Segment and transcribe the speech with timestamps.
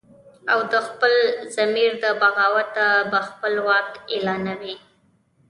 [0.51, 1.13] او د خپل
[1.55, 4.75] ضمیر د بغاوته به خپل واک اعلانوي